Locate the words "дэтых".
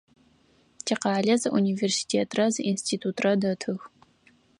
3.41-3.79